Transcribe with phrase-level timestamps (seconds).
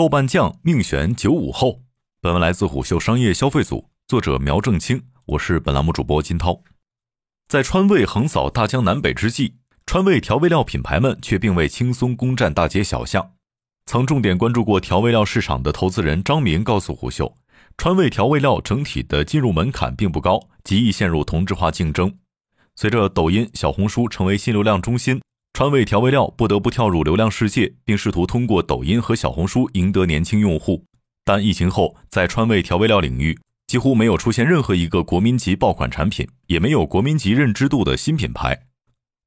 [0.00, 1.82] 豆瓣酱命悬九五后。
[2.22, 6.62] 本文来自虎嗅商业消费组，作者苗正清，我是本栏目主播金涛。
[7.46, 13.32] 在川味横扫大江南北之际，川味调味料品牌们却并未轻松攻占大街小巷。
[13.84, 17.36] 曾重点关注过调味料市场的投资人张明告诉虎嗅，
[17.76, 22.16] 川味调味料整体的进入门槛并不高，极易陷入同质化竞争。
[22.74, 25.20] 随着抖音、小红书成为新流量中心。
[25.52, 30.84] 川味调味料不得不跳入流量世界，并试图通过抖音和小红书赢得年轻用户。
[31.24, 38.62] 但疫情后，在川味调味料领域，几乎没有出现任何一个国民级爆款产品，也没有国民级认知度的新品牌。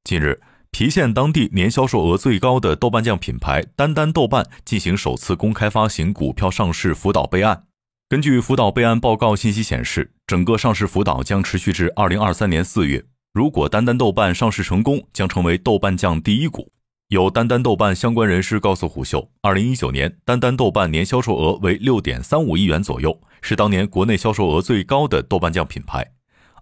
[0.04, 0.42] 近日，
[0.72, 7.66] 郫县当地年销售额最高的豆瓣酱品牌丹丹豆瓣进行首次公开发行股票上市辅导备案。
[8.10, 13.06] 根据辅导备案报告信息显示，整个上市辅导将持续至二零二三年四月。
[13.34, 16.72] 如果丹丹豆瓣上市成功，将成为豆瓣酱第一股。
[17.08, 26.12] 有丹丹豆瓣相关人士告诉虎嗅，二零一九年丹丹豆瓣年销售额为六点三五亿元左右，是当年国内销售额最高的豆瓣酱品牌。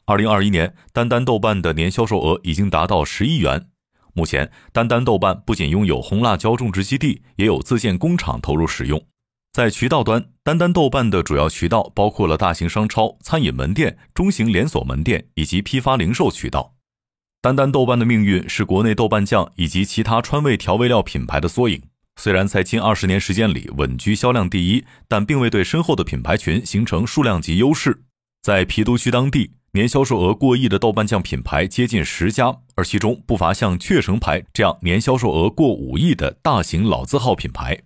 [0.06, 3.68] 二零二一年，丹丹豆瓣的年销售额已经达到十亿元。
[4.14, 9.02] 目前，丹丹豆瓣不仅拥有红辣椒种植基地，也有自建工厂投入使用。
[9.54, 16.76] 在渠道端，单单豆瓣的主要渠道包括了大型商超、餐饮门店、中型连锁门店以及批发零售渠道。
[17.42, 21.82] 单单豆瓣的命运是国内豆瓣酱以及其他川味调味料品牌的缩影。
[22.16, 28.04] 虽然在近二十年时间里稳居销量第一，但并未对深厚的品牌群形成数量级优势。
[28.42, 37.82] 在郫都区当地，年销售额过亿的豆瓣酱品牌接近十家，而其中不乏像雀城牌这样年销售额过五亿的大型老字号品牌。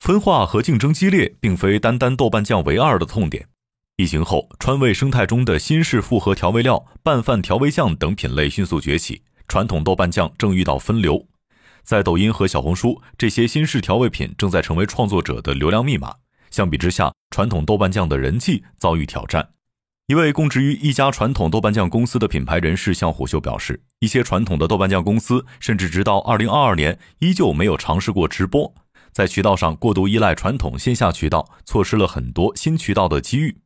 [0.00, 3.48] 分化和竞争激烈，并非单单豆瓣酱唯二的痛点。
[3.96, 11.26] 疫情后，川味生态中的新式复合调味料、拌饭调味酱等品类迅速崛起，传统豆瓣酱正遇到分流。
[11.82, 16.14] 在抖音和小红书，这些新式调味品正在成为创作者的流量密码。
[16.50, 19.50] 相比之下，传统豆瓣酱的人气遭遇挑战。
[20.06, 28.72] 一位供职于一家传统豆瓣酱公司的品牌人士向虎嗅表示，一些传统的豆瓣酱公司甚至直到2022年依旧没有尝试过直播。
[29.12, 33.56] 在渠道上过度依赖传统线下渠道，错失了很多新渠道的机遇。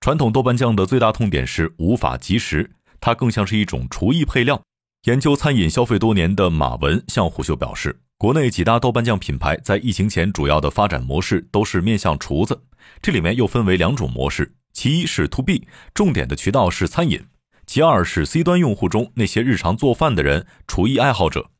[0.00, 4.60] 传统豆瓣酱的最大痛点是无法及时，它更像是一种厨艺配料。
[5.04, 12.62] 研究餐饮消费多年的马文向虎嗅表示，国内几大豆瓣酱品牌在疫情前主要的发展模式都是面向厨子，
[13.00, 17.20] 这里面又分为两种模式：其一是 to B，重点的渠道是餐饮；
[17.66, 21.50] 其二是 C 端用户中那些日常做饭的人、厨艺爱好者。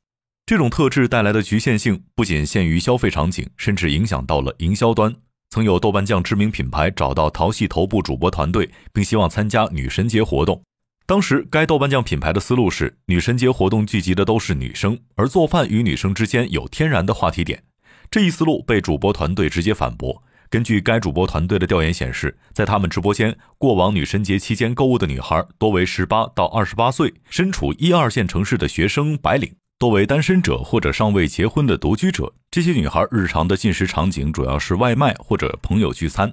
[0.50, 5.15] 这种特质带来的局限性不仅限于消费场景，甚至影响到了营销端。
[5.50, 10.61] 曾有豆瓣酱知名品牌找到淘系头部主播团队，并希望参加女神节活动。
[11.06, 17.62] 当时，该豆瓣酱品牌的思路是：女神节活动聚集的都是女生，而做饭与女生之间有天然的话题点。
[18.11, 20.21] 这一思路被主播团队直接反驳。
[20.49, 29.55] 根据该主播团队的调研显示，在他们直播间，过往女神节期间购物的女孩多为十八到二十八岁，身处一二线城市的学生白领。
[29.80, 36.30] 多为单身者或者尚未结婚的独居者，这些女孩日常的进食场景主要是外卖或者朋友聚餐。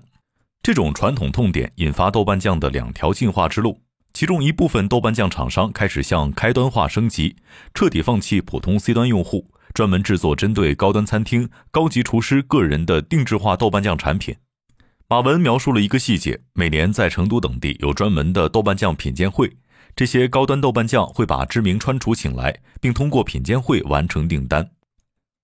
[0.61, 3.79] 这种传统痛点引发豆瓣酱的两条进化之路，
[4.11, 7.37] 其中一部分豆瓣酱厂商开始向开端化升级，
[7.73, 14.35] 彻底放弃普通 C 端用户，专门制作针对高端餐厅、高级厨师个人的定制化豆瓣酱产品。
[15.07, 19.49] 马文描述了一个细节：每年在成都等地有专门的豆瓣酱品鉴会。
[19.97, 24.69] 这些高端豆瓣酱会把知名川厨请来，并通过品鉴会完成订单。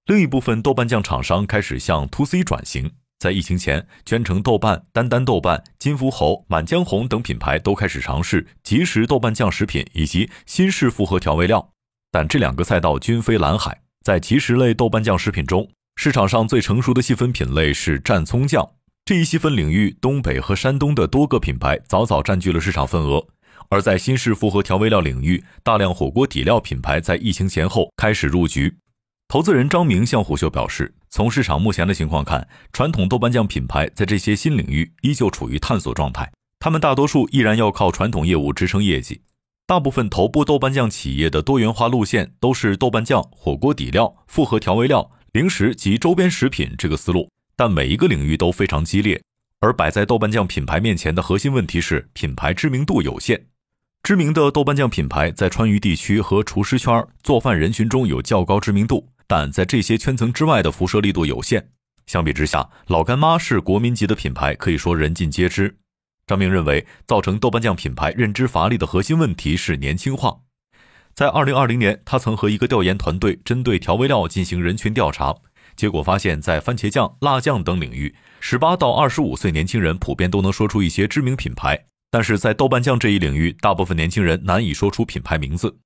[0.06, 2.92] 另一部分豆瓣酱厂商开始向 to C 转型。
[3.18, 11.72] 在疫情前，全城豆瓣、丹丹豆瓣、金福侯、满江红等品牌都开始尝试即食豆瓣酱食品以及新式复合调味料。
[12.12, 13.82] 但这两个赛道均非蓝海。
[14.06, 18.70] 在即食类豆瓣酱食品中，市场上最成熟的细分品类是蘸葱酱。
[19.04, 23.26] 这一细分领域，东北和山东的多个品牌早早占据了市场份额。
[23.70, 28.78] 而在新式复合调味料领域，大量火锅底料品牌在疫情前后开始入局。
[29.28, 39.22] 投资人张明向虎嗅表示，从市场目前的情况看，传统豆瓣酱品牌在这些新领域依旧处于探索状态，他们大多数依然要靠传统业务支撑业绩。
[39.66, 49.20] 大部分头部豆瓣酱企业的多元化路线都是豆瓣酱、火锅底料、复合调味料、零食及周边食品这个思路，但每一个领域都非常激烈。
[49.62, 53.46] 而摆在豆瓣酱品牌面前的核心问题是品牌知名度有限。
[54.04, 61.70] 知名的豆瓣酱品牌在川渝地区和厨师圈做饭人群中有较高知名度，但在这些圈层之外的辐射力度有限。
[62.06, 65.78] 相比之下，老干妈是国民级的品牌，可以说人尽皆知。
[66.28, 70.36] 张明认为，造成豆瓣酱品牌认知乏力的核心问题是年轻化。
[71.14, 75.34] 在2020年，他曾和一个调研团队针对调味料进行人群调查，
[75.78, 85.80] 结果发现，在番茄酱、辣酱等领域，十八到二十五岁年轻人普遍都能说出一些知名品牌，但是在豆瓣酱这一领域，大部分年轻人难以说出品牌名字。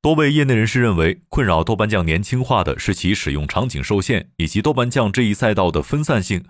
[0.00, 6.42] 多位业内人士认为，困扰豆瓣酱年轻化的是其使用场景受限，以及豆瓣酱这一赛道的分散性。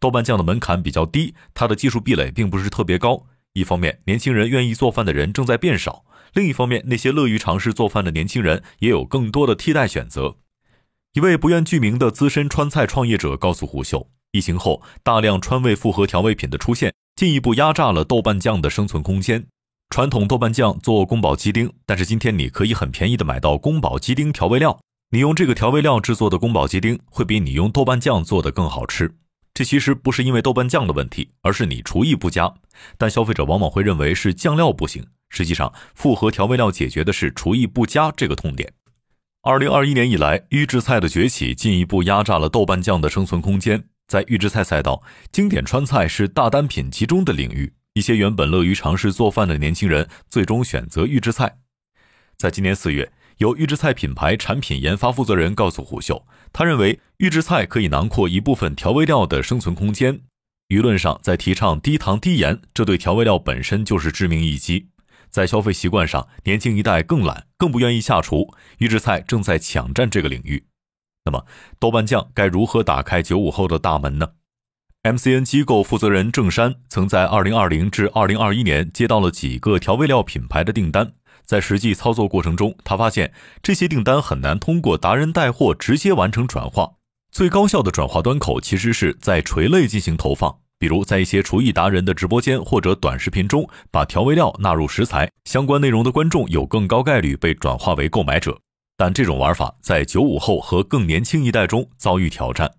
[0.00, 3.26] 豆瓣酱的门槛比较低，它的技术壁垒并不是特别高。
[3.52, 6.04] 一方面，年轻人愿意做饭的人正在变少；
[6.34, 10.38] 另一方面，那些乐于尝试做饭的年轻人也有更多的替代选择。
[11.12, 19.46] 一位不愿具名的资深川菜创业者告诉胡秀，疫情后大量川味复合调味品的出现，进一步压榨了豆瓣酱的生存空间。
[19.90, 24.78] 传统豆瓣酱做宫保鸡丁，但是今天你可以很便宜的买到宫保鸡丁调味料。
[25.10, 29.12] 你用这个调味料制作的宫保鸡丁，会比你用豆瓣酱做的更好吃。
[29.52, 32.54] 这其实不是因为豆瓣酱的问题，而是你厨艺不佳。
[32.96, 38.72] 但消费者往往会认为是酱料不行，实际上复合调味料解决的是厨艺不佳这个痛点。
[39.42, 43.82] 二零二一年以来，预制菜的崛起进一步压榨了豆瓣酱的生存空间。
[44.10, 47.72] 在预制菜赛道，经典川菜是大单品集中的领域。
[47.94, 51.58] 一些原本乐于尝试做饭的年轻人，最终选择预制菜。
[52.36, 60.22] 在今年四月，有预制菜品牌产品研发负责人告诉虎嗅，他认为预制菜可以囊括一部分调味料的生存空间。
[60.70, 64.88] 舆论上在提倡低糖低盐，这对调味料本身就是致命一击。
[65.30, 70.64] 在消费习惯上，年轻一代更懒，更不愿意下厨，预制菜正在抢占这个领域。
[71.24, 71.44] 那么，
[71.78, 74.28] 豆瓣酱该如何打开九五后的大门呢
[75.02, 81.12] ？MCN 机构负责人郑山曾在2020至2021年接到了几个调味料品牌的订单，
[81.44, 83.32] 在实际操作过程中，他发现
[83.62, 86.92] 这些订单很难通过达人带货直接完成转化。
[87.30, 98.58] 最高效的转化端口其实是在垂类进行投放，比如在一些厨艺达人的直播间或者短视频中，把调味料纳入食材，相关内容的观众有更高概率被转化为购买者。
[99.00, 102.70] 但这种玩法在九五后和更年轻一代中遭遇挑战。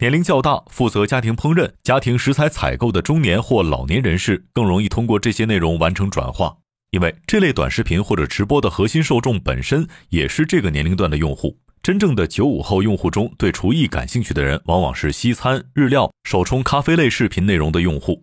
[0.00, 6.54] 年龄较大、负责家庭烹饪、家庭食材采购的中年或老年人士更容易通过这些内容完成转化，
[6.90, 11.56] 因为这类短视频或者直播的核心受众本身也是这个年龄段的用户。
[11.82, 18.22] 真正的九五后用户中，对厨艺感兴趣的人往往是西餐、日料、手冲咖啡类视频内容的用户。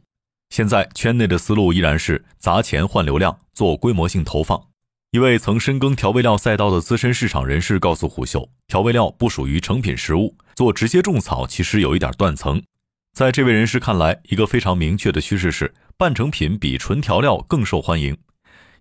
[0.52, 4.73] 现在圈内的思路依然是砸钱换流量，做规模性投放。
[5.14, 12.60] 一位曾深耕调味料赛道的资深市场人士告诉虎嗅，调味料不属于成品食物，做直接种草其实有一点断层。
[13.14, 18.18] 在这位人士看来，一个非常明确的趋势是，半成品比纯调料更受欢迎。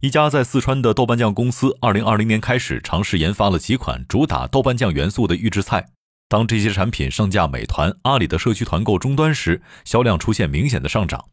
[0.00, 5.86] 一家在四川的豆瓣酱公司，二零二零年开始尝试研发了几款主打豆瓣酱元素的预制菜。
[6.30, 11.26] 当这些产品上架美团、阿里的社区团购终端时，销量出现明显的上涨。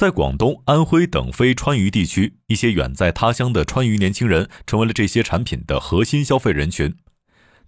[0.00, 6.96] 在广东、安徽等非川渝地区，一些远在他乡的川渝年轻人成为了这些产品的核心消费人群。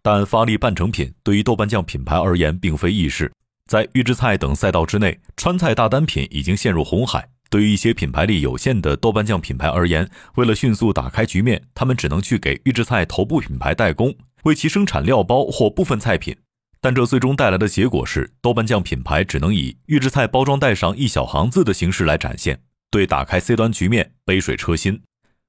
[0.00, 3.31] 但发力半成品对于豆瓣酱品牌而言并非易事。
[3.67, 7.29] 在预制菜等赛道之内，川菜大单品已经陷入红海。
[7.50, 14.14] 对于一些品牌力有限的豆瓣酱品牌而言，为了迅速打开局面，他们只能去给预制菜头部品牌代工，
[14.44, 16.34] 为其生产料包或部分菜品。
[16.82, 25.00] 但这最终带来的结果是，豆瓣酱品牌只能以预制菜包装袋上一小行字的形式来展现，对打开 C 端局面杯水车薪。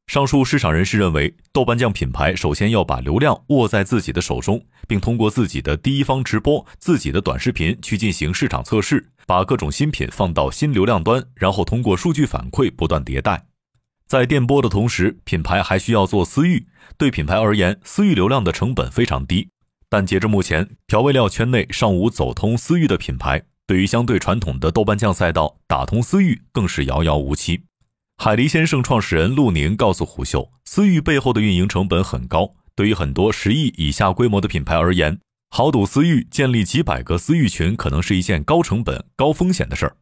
[0.06, 13.48] 上述市场人士认为，豆瓣酱品牌首先要把流量握在自己的手中，并通过自己的第一方直播、自己的短视频去进行市场测试，把各种新品放到新流量端，然后通过数据反馈不断迭代。
[14.06, 16.68] 在电波的同时，品牌还需要做私域。
[16.96, 19.50] 对品牌而言，私域流量的成本非常低。
[19.94, 23.44] 但截至目前，调味料圈内尚无走通私域的品牌。
[23.68, 27.66] 对于相对传统的豆瓣酱赛道，打通私域更是遥遥无期。
[28.18, 32.56] 海狸先生创始人陆宁告诉虎嗅，私域背后的运营成本很高。
[32.74, 35.20] 对于很多十亿以下规模的品牌而言，
[35.52, 39.96] 豪赌私域、建立几百个私域群，可能是一件高成本、高风险的事儿。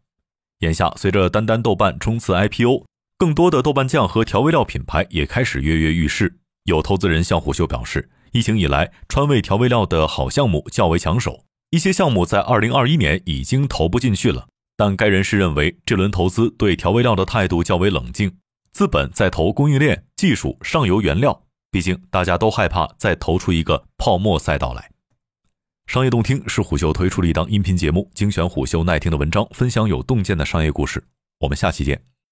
[0.59, 2.85] 眼下，随着单单豆瓣冲刺 IPO，
[3.17, 6.37] 更多的豆瓣酱和调味料品牌也开始跃跃欲试。
[6.63, 8.09] 有投资人向虎嗅表示。
[8.31, 14.47] 疫情以来，川味调味料的好项目较为抢手，一些项目在二零二一年已经投不进去了。
[14.77, 18.37] 但该人士认为，这轮投资对调味料的态度较为冷静，
[18.71, 21.43] 资本在投供应链、技术、上游原料。
[21.69, 24.89] 毕竟大家都害怕再投出一个泡沫赛道来。
[25.87, 31.03] 商业洞听是虎嗅推出的一档音频节目，精选虎嗅耐听的文章，分享有洞见的商业故事。
[31.39, 32.10] 我们下期见。